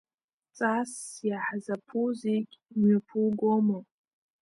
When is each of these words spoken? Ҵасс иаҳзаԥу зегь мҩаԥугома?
Ҵасс 0.55 0.93
иаҳзаԥу 1.29 2.07
зегь 2.21 2.53
мҩаԥугома? 2.77 3.79